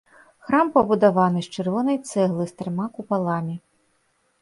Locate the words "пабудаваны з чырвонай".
0.77-2.01